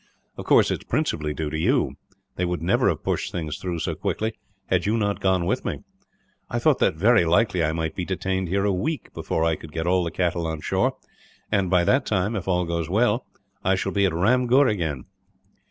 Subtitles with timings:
[0.35, 1.93] Of course, it is principally due to you.
[2.35, 4.33] They would never have pushed things through so quickly,
[4.65, 5.83] had you not gone with me.
[6.49, 9.71] I thought that very likely I might be detained here a week, before I could
[9.71, 10.93] get all the cattle on shore
[11.51, 13.27] and by that time, if all goes well,
[13.63, 15.05] I shall be at Ramgur again.